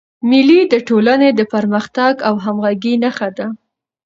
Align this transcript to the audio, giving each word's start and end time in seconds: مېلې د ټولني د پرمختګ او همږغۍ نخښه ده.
مېلې 0.29 0.59
د 0.73 0.73
ټولني 0.87 1.29
د 1.35 1.41
پرمختګ 1.53 2.13
او 2.27 2.35
همږغۍ 2.45 2.95
نخښه 3.03 3.29
ده. 3.37 3.47